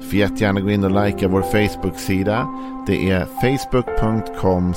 [0.00, 2.48] Får jättegärna gå in och likea vår Facebook-sida.
[2.86, 4.74] Det är facebook.com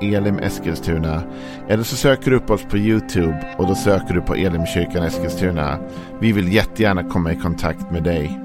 [0.00, 1.22] elimeskilstuna.
[1.68, 5.78] Eller så söker du upp oss på YouTube och då söker du på Elimkyrkan Eskilstuna.
[6.20, 8.40] Vi vill jättegärna komma i kontakt med dig.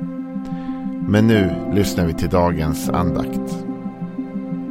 [1.07, 3.65] Men nu lyssnar vi till dagens andakt.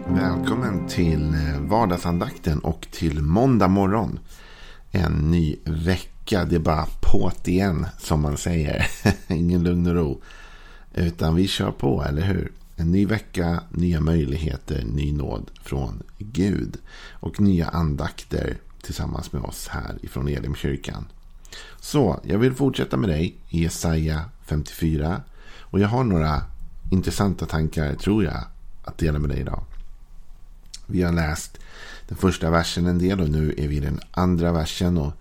[0.09, 4.19] Välkommen till eh, vardagsandakten och till måndag morgon.
[4.91, 6.45] En ny vecka.
[6.45, 8.87] Det är bara på't igen som man säger.
[9.29, 10.23] Ingen lugn och ro.
[10.99, 12.53] Utan vi kör på, eller hur?
[12.77, 16.77] En ny vecka, nya möjligheter, ny nåd från Gud.
[17.13, 21.05] Och nya andakter tillsammans med oss här ifrån Elimkyrkan.
[21.81, 25.23] Så, jag vill fortsätta med dig i Jesaja 54.
[25.61, 26.43] Och jag har några
[26.91, 28.45] intressanta tankar, tror jag,
[28.85, 29.65] att dela med dig idag.
[30.87, 31.59] Vi har läst
[32.09, 34.99] den första versen en del och nu är vi i den andra versen.
[34.99, 35.13] och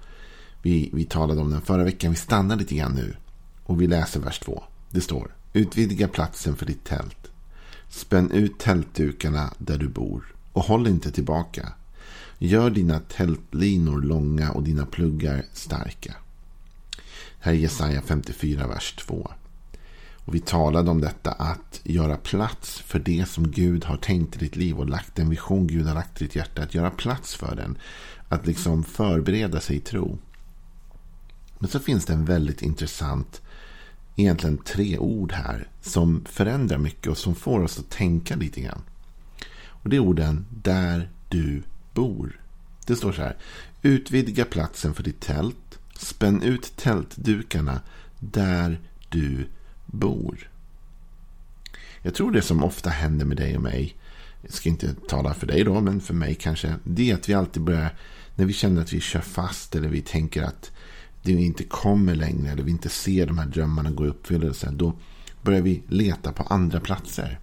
[0.62, 2.12] vi, vi talade om den förra veckan.
[2.12, 3.16] Vi stannar lite grann nu
[3.64, 4.64] och vi läser vers 2.
[4.90, 7.32] Det står Utvidga platsen för ditt tält.
[7.90, 11.74] Spänn ut tältdukarna där du bor och håll inte tillbaka.
[12.38, 16.16] Gör dina tältlinor långa och dina pluggar starka.
[17.40, 19.32] Här är Jesaja 54, vers 2.
[20.16, 24.40] Och vi talade om detta att göra plats för det som Gud har tänkt i
[24.40, 26.64] ditt liv och lagt en vision Gud har lagt i ditt hjärta.
[26.64, 27.78] Att göra plats för den.
[28.30, 30.18] Att liksom förbereda sig i tro.
[31.60, 33.42] Men så finns det en väldigt intressant
[34.18, 38.82] egentligen tre ord här som förändrar mycket och som får oss att tänka lite grann.
[39.68, 42.42] Och det är orden där du bor.
[42.86, 43.38] Det står så här.
[43.82, 45.80] Utvidga platsen för ditt tält.
[45.96, 47.82] Spänn ut tältdukarna
[48.20, 48.80] där
[49.10, 49.48] du
[49.86, 50.50] bor.
[52.02, 53.96] Jag tror det som ofta händer med dig och mig.
[54.42, 56.76] Jag ska inte tala för dig då, men för mig kanske.
[56.84, 57.96] Det är att vi alltid börjar,
[58.36, 60.72] när vi känner att vi kör fast eller vi tänker att
[61.36, 64.70] det inte kommer längre eller vi inte ser de här drömmarna gå i uppfyllelse.
[64.72, 64.94] Då
[65.42, 67.40] börjar vi leta på andra platser.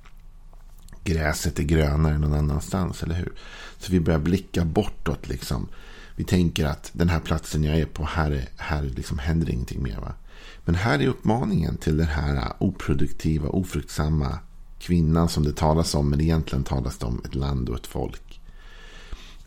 [1.05, 3.33] Gräset är grönare någon annanstans, eller hur?
[3.79, 5.69] Så vi börjar blicka bortåt liksom.
[6.17, 9.83] Vi tänker att den här platsen jag är på, här, är, här liksom händer ingenting
[9.83, 9.97] mer.
[10.01, 10.13] Va?
[10.65, 14.39] Men här är uppmaningen till den här oproduktiva, ofruktsamma
[14.79, 16.11] kvinnan som det talas om.
[16.11, 18.41] Men egentligen talas det om ett land och ett folk.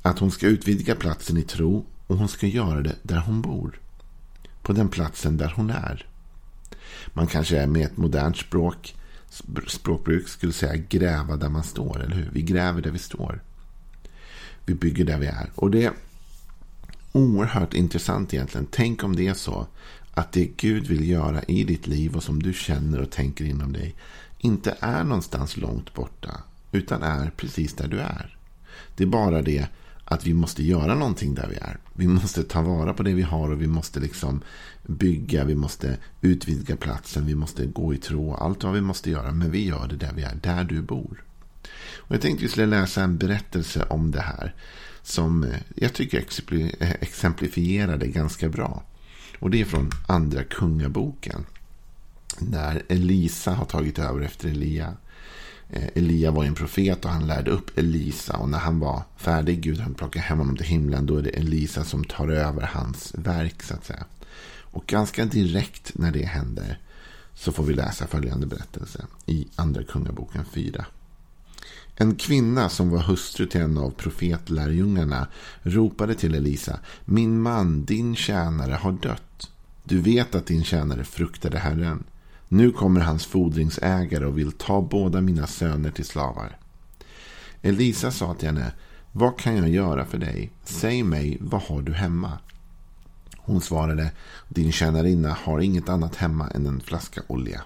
[0.02, 3.80] Att hon ska utvidga platsen i tro och hon ska göra det där hon bor
[4.68, 6.06] på den platsen där hon är.
[7.14, 8.96] Man kanske med ett modernt språk,
[9.68, 12.30] språkbruk skulle säga gräva där man står, eller hur?
[12.34, 13.42] Vi gräver där vi står.
[14.66, 15.52] Vi bygger där vi är.
[15.56, 15.92] Och det är
[17.12, 18.68] oerhört intressant egentligen.
[18.72, 19.68] Tänk om det är så
[20.14, 23.74] att det Gud vill göra i ditt liv och som du känner och tänker inom
[23.74, 23.96] dig
[24.38, 26.32] inte är någonstans långt borta
[26.72, 28.38] utan är precis där du är.
[28.96, 29.68] Det är bara det
[30.10, 31.78] att vi måste göra någonting där vi är.
[31.94, 34.42] Vi måste ta vara på det vi har och vi måste liksom
[34.84, 38.34] bygga, vi måste utvidga platsen, vi måste gå i tro.
[38.34, 41.24] Allt vad vi måste göra, men vi gör det där vi är, där du bor.
[41.98, 44.56] Och jag tänkte vi skulle läsa en berättelse om det här.
[45.02, 46.26] Som eh, jag tycker
[46.80, 48.84] eh, exemplifierar det ganska bra.
[49.40, 51.46] Och det är från Andra Kungaboken.
[52.40, 54.94] Där Elisa har tagit över efter Elia.
[55.70, 58.38] Eh, Elia var en profet och han lärde upp Elisa.
[58.38, 61.30] Och när han var färdig, Gud han plockade hem honom till himlen, då är det
[61.30, 64.06] Elisa som tar över hans verk så att säga.
[64.72, 66.80] Och ganska direkt när det händer
[67.34, 70.86] så får vi läsa följande berättelse i Andra Kungaboken 4.
[71.96, 75.28] En kvinna som var hustru till en av profetlärjungarna
[75.64, 76.80] ropade till Elisa.
[77.06, 79.50] Min man, din tjänare, har dött.
[79.84, 82.04] Du vet att din tjänare fruktade Herren.
[82.50, 86.58] Nu kommer hans fordringsägare och vill ta båda mina söner till slavar.
[87.62, 88.72] Elisa sa till henne,
[89.12, 90.52] vad kan jag göra för dig?
[90.64, 92.40] Säg mig, vad har du hemma?
[93.38, 94.12] Hon svarade,
[94.50, 97.62] din tjänarinna har inget annat hemma än en flaska olja.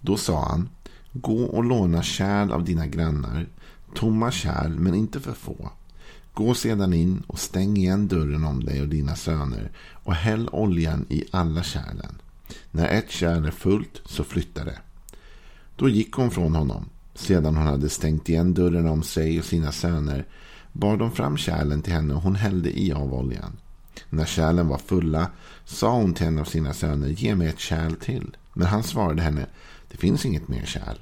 [0.00, 0.68] Då sa han,
[1.12, 3.46] gå och låna kärl av dina grannar,
[3.94, 5.70] tomma kärl men inte för få.
[6.34, 11.06] Gå sedan in och stäng igen dörren om dig och dina söner och häll oljan
[11.08, 12.20] i alla kärlen.
[12.70, 14.78] När ett kärl är fullt så flyttar det.
[15.76, 16.88] Då gick hon från honom.
[17.14, 20.26] Sedan hon hade stängt igen dörren om sig och sina söner
[20.72, 23.56] bar de fram kärlen till henne och hon hällde i av oljan.
[24.10, 25.30] När kärlen var fulla
[25.64, 28.36] sa hon till en av sina söner ge mig ett kärl till.
[28.52, 29.46] Men han svarade henne
[29.90, 30.96] det finns inget mer kärl.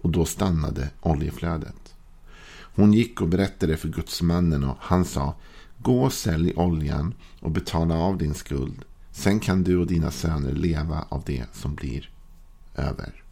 [0.00, 1.94] Och då stannade oljeflödet.
[2.74, 5.34] Hon gick och berättade för gudsmannen och han sa
[5.78, 8.84] gå och sälj oljan och betala av din skuld.
[9.12, 12.10] Sen kan du och dina söner leva av det som blir
[12.74, 13.22] över.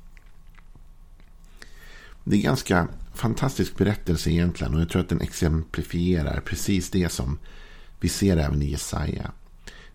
[2.24, 7.12] Det är en ganska fantastisk berättelse egentligen och jag tror att den exemplifierar precis det
[7.12, 7.38] som
[8.00, 9.32] vi ser även i Jesaja.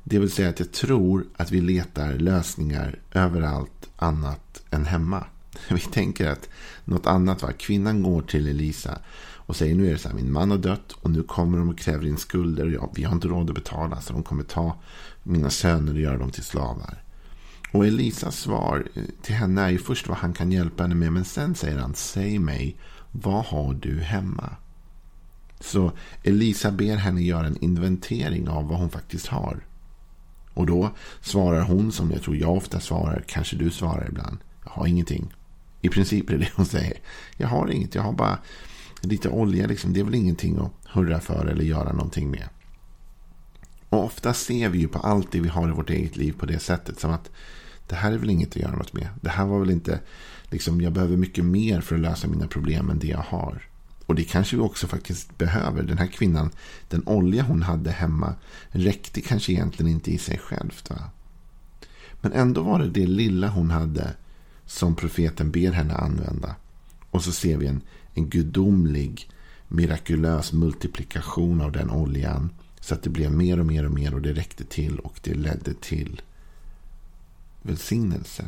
[0.04, 5.26] Det vill säga att jag tror att vi letar lösningar överallt annat än hemma.
[5.70, 6.50] Vi tänker att
[6.86, 7.52] något annat var.
[7.52, 9.00] Kvinnan går till Elisa
[9.46, 11.70] och säger nu är det så här, min man har dött och nu kommer de
[11.70, 14.44] och kräver in skulder och jag, vi har inte råd att betala så de kommer
[14.44, 14.78] ta
[15.24, 17.04] mina söner och göra dem till slavar.
[17.72, 21.14] Och Elisas svar eh, till henne är ju först vad han kan hjälpa henne med
[21.14, 22.78] men sen säger han säg mig
[23.12, 24.50] vad har du hemma?
[25.60, 25.92] Så
[26.24, 29.66] Elisa ber henne göra en inventering av vad hon faktiskt har.
[30.54, 30.92] Och då
[31.22, 34.38] svarar hon som jag tror jag ofta svarar, kanske du svarar ibland.
[34.64, 35.34] Jag har ingenting.
[35.82, 36.98] I princip är det det hon säger.
[37.38, 38.38] Jag har inget, jag har bara
[39.02, 39.68] lite olja.
[39.68, 39.94] Liksom.
[39.94, 42.50] Det är väl ingenting att hurra för eller göra någonting med.
[43.94, 46.46] Och ofta ser vi ju på allt det vi har i vårt eget liv på
[46.46, 47.00] det sättet.
[47.00, 47.32] Som att
[47.88, 49.08] det här är väl inget att göra något med.
[49.22, 50.00] Det här var väl inte,
[50.50, 53.68] liksom, jag behöver mycket mer för att lösa mina problem än det jag har.
[54.06, 55.84] Och det kanske vi också faktiskt behöver.
[55.84, 56.52] Den här kvinnan,
[56.90, 58.36] den olja hon hade hemma
[58.68, 60.90] räckte kanske egentligen inte i sig självt.
[60.90, 61.00] Va?
[62.22, 64.14] Men ändå var det det lilla hon hade
[64.66, 66.56] som profeten ber henne använda.
[67.10, 67.82] Och så ser vi en,
[68.14, 69.30] en gudomlig,
[69.68, 72.50] mirakulös multiplikation av den oljan.
[72.84, 75.34] Så att det blev mer och mer och mer och det räckte till och det
[75.34, 76.22] ledde till
[77.62, 78.46] välsignelse.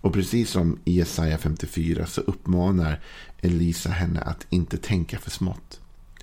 [0.00, 3.00] Och precis som i Jesaja 54 så uppmanar
[3.40, 5.80] Elisa henne att inte tänka för smått.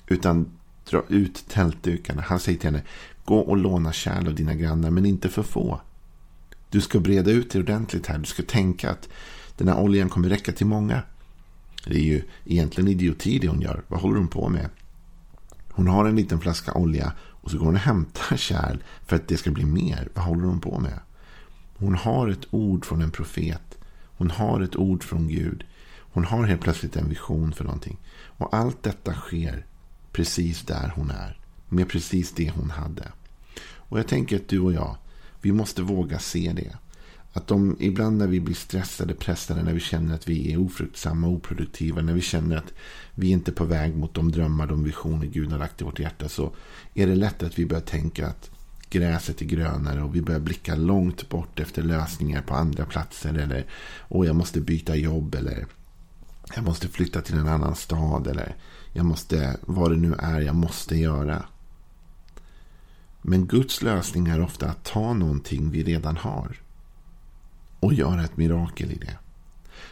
[0.08, 0.52] Utan
[0.90, 2.22] dra ut tältdukarna.
[2.22, 2.84] Han säger till henne,
[3.26, 5.82] gå och låna kärl av dina grannar men inte för få.
[6.70, 8.18] Du ska breda ut dig ordentligt här.
[8.18, 9.10] Du ska tänka att
[9.58, 11.02] den här oljan kommer räcka till många.
[11.86, 13.84] Det är ju egentligen idioti det hon gör.
[13.88, 14.70] Vad håller hon på med?
[15.70, 17.14] Hon har en liten flaska olja
[17.44, 20.10] och så går hon och hämtar kärl för att det ska bli mer.
[20.14, 21.00] Vad håller hon på med?
[21.78, 23.78] Hon har ett ord från en profet.
[24.18, 25.64] Hon har ett ord från Gud.
[25.96, 27.98] Hon har helt plötsligt en vision för någonting.
[28.14, 29.66] Och allt detta sker
[30.12, 31.40] precis där hon är.
[31.70, 33.12] Med precis det hon hade.
[33.76, 34.98] Och jag tänker att du och jag,
[35.42, 36.78] vi måste våga se det.
[37.36, 41.28] Att de, ibland när vi blir stressade, pressade, när vi känner att vi är ofruktsamma,
[41.28, 42.74] oproduktiva, när vi känner att
[43.16, 46.00] vi inte är på väg mot de drömmar, de visioner Gud har lagt i vårt
[46.00, 46.56] hjärta, så
[46.94, 48.52] är det lätt att vi börjar tänka att
[48.90, 53.34] gräset är grönare och vi börjar blicka långt bort efter lösningar på andra platser.
[53.34, 53.66] Eller
[54.10, 55.66] åh, jag måste byta jobb eller
[56.56, 58.56] jag måste flytta till en annan stad eller
[58.92, 61.46] jag måste, vad det nu är jag måste göra.
[63.22, 66.63] Men Guds lösning är ofta att ta någonting vi redan har
[67.84, 69.18] och göra ett mirakel i det.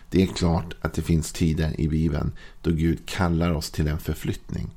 [0.10, 4.00] Det är klart att det finns tider i Bibeln då Gud kallar oss till en
[4.00, 4.70] förflyttning.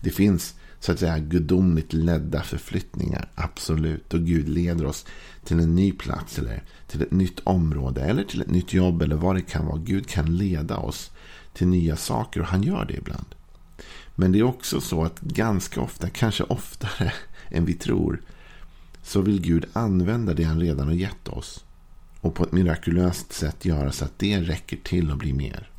[0.00, 3.28] Det finns så att säga gudomligt ledda förflyttningar.
[3.34, 4.14] Absolut.
[4.14, 5.06] Och Gud leder oss
[5.44, 9.16] till en ny plats eller till ett nytt område eller till ett nytt jobb eller
[9.16, 9.78] vad det kan vara.
[9.78, 11.10] Gud kan leda oss
[11.52, 13.34] till nya saker och han gör det ibland.
[14.14, 17.12] Men det är också så att ganska ofta, kanske oftare
[17.50, 18.22] än vi tror,
[19.02, 21.64] så vill Gud använda det han redan har gett oss
[22.22, 25.70] och på ett mirakulöst sätt göra så att det räcker till att bli mer.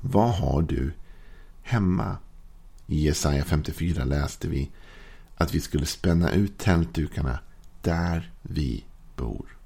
[0.00, 0.92] Vad har du
[1.62, 2.16] hemma?
[2.86, 4.70] I Jesaja 54 läste vi
[5.36, 7.38] att vi skulle spänna ut tältdukarna
[7.80, 8.84] där vi
[9.16, 9.56] bor.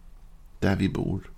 [0.60, 1.30] Där vi bor.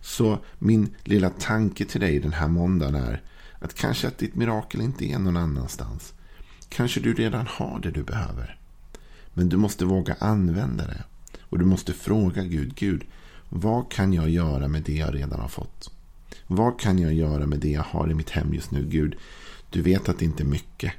[0.00, 3.22] Så min lilla tanke till dig den här måndagen är
[3.58, 6.14] att kanske att ditt mirakel inte är någon annanstans.
[6.68, 8.58] Kanske du redan har det du behöver.
[9.34, 11.04] Men du måste våga använda det.
[11.40, 13.04] Och du måste fråga Gud, Gud,
[13.54, 15.90] vad kan jag göra med det jag redan har fått?
[16.46, 18.86] Vad kan jag göra med det jag har i mitt hem just nu?
[18.88, 19.16] Gud,
[19.70, 20.92] du vet att det inte är mycket.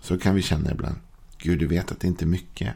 [0.00, 0.96] Så kan vi känna ibland.
[1.38, 2.74] Gud, du vet att det inte är mycket.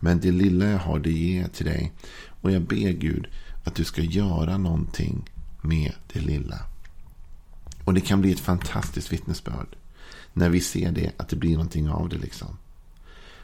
[0.00, 1.92] Men det lilla jag har, det ger jag till dig.
[2.40, 3.28] Och jag ber Gud
[3.64, 5.30] att du ska göra någonting
[5.62, 6.58] med det lilla.
[7.84, 9.76] Och det kan bli ett fantastiskt vittnesbörd.
[10.32, 12.18] När vi ser det, att det blir någonting av det.
[12.18, 12.56] liksom.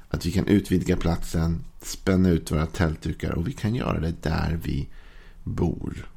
[0.09, 4.61] Att vi kan utvidga platsen, spänna ut våra tältdukar och vi kan göra det där
[4.63, 4.89] vi
[5.49, 6.09] bor.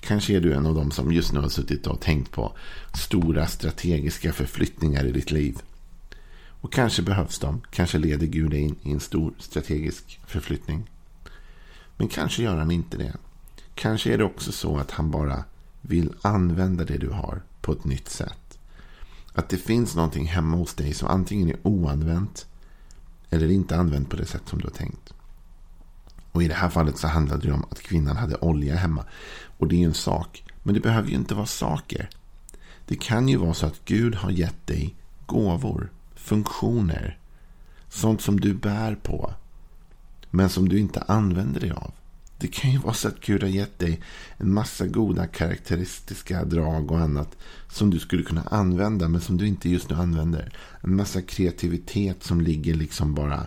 [0.00, 2.56] Kanske är du en av dem som just nu har suttit och tänkt på
[2.94, 5.58] stora strategiska förflyttningar i ditt liv.
[6.60, 7.60] Och kanske behövs de.
[7.70, 10.90] Kanske leder Gud dig in i en stor strategisk förflyttning.
[11.96, 13.16] Men kanske gör han inte det.
[13.74, 15.44] Kanske är det också så att han bara
[15.80, 18.58] vill använda det du har på ett nytt sätt.
[19.32, 22.46] Att det finns någonting hemma hos dig som antingen är oanvänt
[23.30, 25.14] eller inte använt på det sätt som du har tänkt.
[26.34, 29.04] Och i det här fallet så handlade det om att kvinnan hade olja hemma.
[29.58, 30.44] Och det är en sak.
[30.62, 32.10] Men det behöver ju inte vara saker.
[32.86, 34.94] Det kan ju vara så att Gud har gett dig
[35.26, 37.18] gåvor, funktioner,
[37.88, 39.34] sånt som du bär på.
[40.30, 41.92] Men som du inte använder dig av.
[42.38, 44.00] Det kan ju vara så att Gud har gett dig
[44.36, 47.36] en massa goda karaktäristiska drag och annat
[47.70, 50.52] som du skulle kunna använda men som du inte just nu använder.
[50.80, 53.46] En massa kreativitet som ligger liksom bara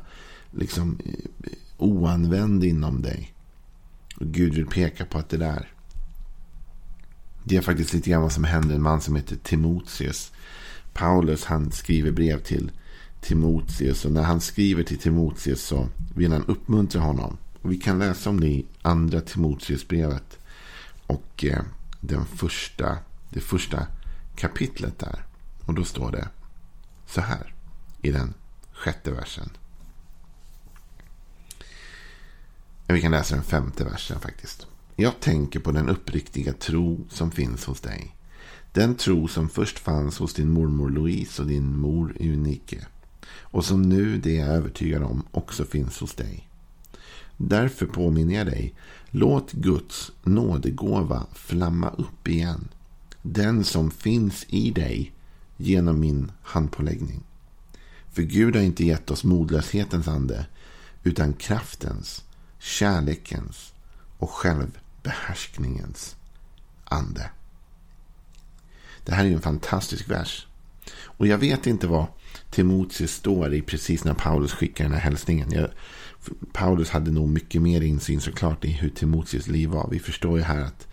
[0.51, 3.34] liksom eh, oanvänd inom dig.
[4.16, 5.74] Och Gud vill peka på att det där
[7.48, 10.32] det är faktiskt lite grann vad som händer en man som heter Timoteus.
[10.94, 12.72] Paulus han skriver brev till
[13.22, 17.38] Timoteus och när han skriver till Timoteus så vill han uppmuntra honom.
[17.62, 20.39] Och vi kan läsa om det i andra Timoteusbrevet.
[21.08, 21.62] Och eh,
[22.01, 22.98] den första,
[23.30, 23.88] det första
[24.36, 25.25] kapitlet där.
[25.66, 26.27] Och då står det
[27.06, 27.54] så här
[28.01, 28.34] i den
[28.72, 29.50] sjätte versen.
[32.88, 34.67] Vi kan läsa den femte versen faktiskt.
[34.96, 38.15] Jag tänker på den uppriktiga tro som finns hos dig.
[38.72, 42.86] Den tro som först fanns hos din mormor Louise och din mor Eunike.
[43.29, 46.50] Och som nu, det är jag övertygad om, också finns hos dig.
[47.38, 48.74] Därför påminner jag dig.
[49.10, 52.67] Låt Guds nådegåva flamma upp igen.
[53.22, 55.13] Den som finns i dig
[55.58, 57.24] genom min handpåläggning.
[58.12, 60.46] För Gud har inte gett oss modlöshetens ande
[61.03, 62.24] utan kraftens,
[62.59, 63.73] kärlekens
[64.17, 66.15] och självbehärskningens
[66.83, 67.29] ande.
[69.05, 70.47] Det här är en fantastisk vers.
[71.03, 72.05] Och jag vet inte vad
[72.51, 75.51] Timoteus står i precis när Paulus skickar den här hälsningen.
[75.51, 75.69] Jag,
[76.53, 79.89] Paulus hade nog mycket mer insyn såklart i hur Timoteus liv var.
[79.91, 80.87] Vi förstår ju här att,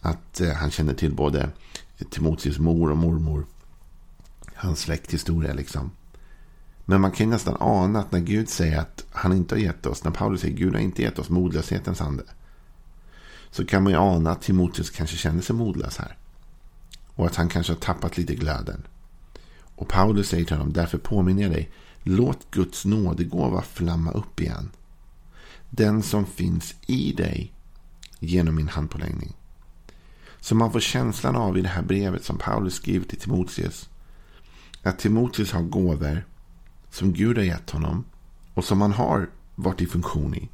[0.00, 1.50] att eh, han känner till både
[2.10, 3.46] Timoteus mor och mormor.
[4.54, 5.90] Hans släkthistoria liksom.
[6.84, 9.86] Men man kan ju nästan ana att när Gud säger att han inte har gett
[9.86, 12.24] oss, när Paulus säger att Gud har inte gett oss modlöshetens ande.
[13.50, 16.16] Så kan man ju ana att Timoteus kanske känner sig modlös här.
[17.14, 18.82] Och att han kanske har tappat lite glöden.
[19.76, 21.70] Och Paulus säger till honom, därför påminner jag dig,
[22.02, 24.70] låt Guds nådegåva flamma upp igen.
[25.70, 27.52] Den som finns i dig
[28.18, 29.36] genom min handpåläggning.
[30.40, 33.88] Så man får känslan av i det här brevet som Paulus skriver till Timoteus.
[34.82, 36.24] Att Timoteus har gåvor
[36.92, 38.04] som Gud har gett honom.
[38.54, 40.48] Och som han har varit i funktion i.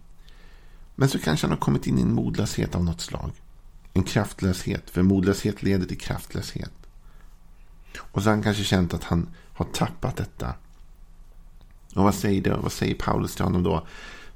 [0.95, 3.31] Men så kanske han har kommit in i en modlöshet av något slag.
[3.93, 4.91] En kraftlöshet.
[4.91, 6.73] För modlöshet leder till kraftlöshet.
[7.99, 10.55] Och så har han kanske känt att han har tappat detta.
[11.95, 13.87] Och vad säger, det, vad säger Paulus till honom då?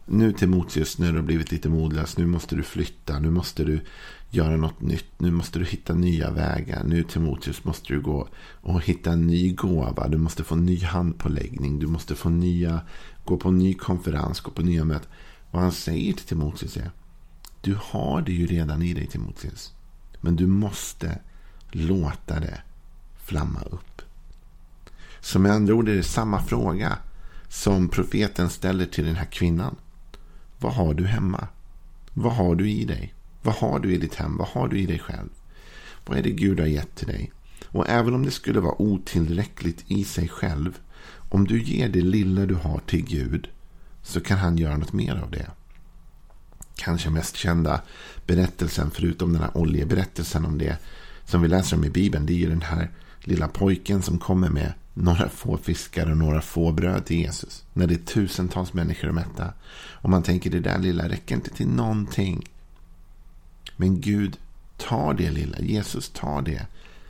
[0.06, 2.16] Nu Timoteus, nu har du blivit lite modlös.
[2.16, 3.18] Nu måste du flytta.
[3.18, 3.80] Nu måste du
[4.30, 5.06] göra något nytt.
[5.18, 6.84] Nu måste du hitta nya vägar.
[6.84, 8.28] Nu Timoteus måste du gå
[8.60, 10.08] och hitta en ny gåva.
[10.08, 11.78] Du måste få en ny handpåläggning.
[11.78, 12.80] Du måste få nya,
[13.24, 15.10] gå på en ny konferens, gå på nya möten.
[15.50, 16.90] Vad han säger till Timoteus är.
[17.60, 19.72] Du har det ju redan i dig Timoteus.
[20.20, 21.18] Men du måste
[21.70, 22.62] låta det
[23.24, 24.02] flamma upp.
[25.20, 26.98] Så med andra ord är det samma fråga
[27.48, 29.76] som profeten ställer till den här kvinnan.
[30.62, 31.48] Vad har du hemma?
[32.14, 33.14] Vad har du i dig?
[33.42, 34.36] Vad har du i ditt hem?
[34.36, 35.28] Vad har du i dig själv?
[36.06, 37.32] Vad är det Gud har gett till dig?
[37.66, 40.78] Och även om det skulle vara otillräckligt i sig själv.
[41.30, 43.48] Om du ger det lilla du har till Gud.
[44.02, 45.50] Så kan han göra något mer av det.
[46.76, 47.82] Kanske mest kända
[48.26, 50.76] berättelsen förutom den här oljeberättelsen om det.
[51.24, 52.26] Som vi läser om i Bibeln.
[52.26, 52.90] Det är ju den här
[53.20, 57.64] lilla pojken som kommer med några få fiskar och några få bröd till Jesus.
[57.72, 59.52] När det är tusentals människor att mätta.
[59.74, 62.48] Och man tänker det där lilla räcker inte till någonting.
[63.76, 64.38] Men Gud
[64.76, 65.58] tar det lilla.
[65.58, 66.66] Jesus tar det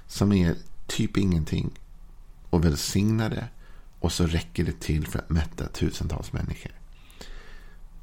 [0.06, 0.54] som är
[0.86, 1.70] typ ingenting.
[2.50, 3.48] Och välsignar det.
[4.00, 6.72] Och så räcker det till för att mätta tusentals människor.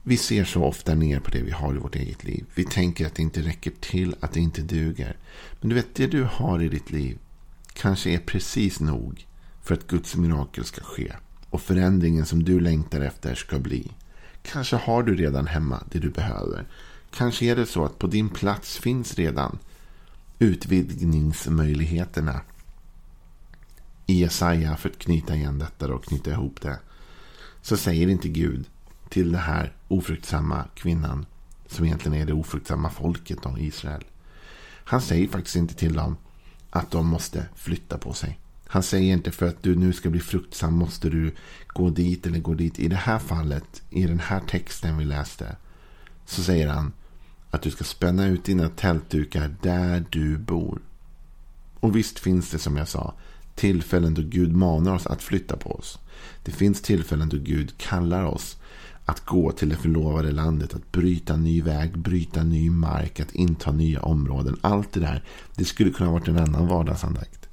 [0.04, 2.46] Vi ser så ofta ner på det vi har i vårt eget liv.
[2.56, 5.18] Vi tänker att det inte räcker till, att det inte duger.
[5.62, 7.18] Men du vet, det du har i ditt liv
[7.74, 9.26] kanske är precis nog
[9.70, 11.14] för att Guds mirakel ska ske
[11.50, 13.92] och förändringen som du längtar efter ska bli.
[14.42, 16.68] Kanske har du redan hemma det du behöver.
[17.12, 19.58] Kanske är det så att på din plats finns redan
[20.40, 22.42] utvidgningsmöjligheterna
[24.06, 26.80] i Jesaja för att knyta igen detta och knyta ihop det.
[27.62, 28.66] Så säger inte Gud
[29.10, 31.26] till den här ofruktsamma kvinnan
[31.68, 34.06] som egentligen är det ofruktsamma folket då, Israel.
[34.84, 36.18] Han säger faktiskt inte till dem
[36.70, 38.40] att de måste flytta på sig.
[38.72, 41.32] Han säger inte för att du nu ska bli fruktsam måste du
[41.68, 42.80] gå dit eller gå dit.
[42.80, 45.56] I det här fallet, i den här texten vi läste,
[46.26, 46.92] så säger han
[47.52, 50.80] att du ska spänna ut dina tältdukar där du bor.
[51.80, 53.14] Och visst finns det som jag sa
[53.56, 56.00] tillfällen då Gud manar oss att flytta på oss.
[56.44, 58.58] Det finns tillfällen då Gud kallar oss
[59.06, 63.72] att gå till det förlovade landet, att bryta ny väg, bryta ny mark, att inta
[63.72, 64.58] nya områden.
[64.62, 65.24] Allt det där,
[65.56, 67.49] det skulle kunna varit en annan vardagsandakt.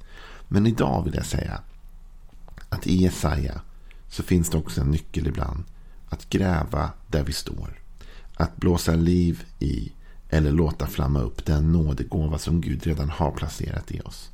[0.47, 1.61] Men idag vill jag säga
[2.69, 3.61] att i Jesaja
[4.09, 5.63] så finns det också en nyckel ibland.
[6.09, 7.79] att gräva där vi står.
[8.33, 9.91] Att blåsa liv i
[10.29, 14.29] eller låta flamma upp den nådegåva som Gud redan har placerat i oss.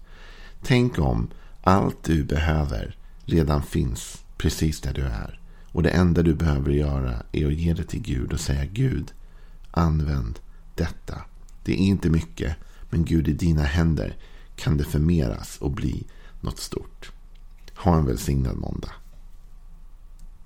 [0.63, 1.27] Tänk om
[1.61, 5.39] allt du behöver redan finns precis där du är.
[5.71, 9.11] Och det enda du behöver göra är att ge det till Gud och säga Gud,
[9.71, 10.39] använd
[10.75, 11.21] detta.
[11.63, 12.55] Det är inte mycket,
[12.89, 14.15] men Gud i dina händer
[14.55, 16.03] kan det förmeras och bli
[16.41, 17.11] något stort.
[17.75, 18.91] Ha en välsignad måndag.